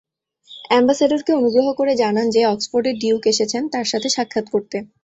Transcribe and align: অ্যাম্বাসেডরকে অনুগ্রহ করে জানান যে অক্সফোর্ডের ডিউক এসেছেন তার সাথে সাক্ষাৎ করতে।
অ্যাম্বাসেডরকে 0.69 1.31
অনুগ্রহ 1.33 1.67
করে 1.79 1.93
জানান 1.95 2.27
যে 2.29 2.41
অক্সফোর্ডের 2.45 2.95
ডিউক 2.97 3.23
এসেছেন 3.27 3.63
তার 3.73 3.85
সাথে 3.91 4.07
সাক্ষাৎ 4.09 4.45
করতে। 4.49 4.77